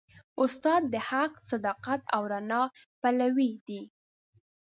استاد 0.43 0.81
د 0.93 0.95
حق، 1.09 1.33
صداقت 1.49 2.01
او 2.15 2.21
رڼا 2.31 2.63
پلوي 3.01 3.51
دی. 3.67 3.81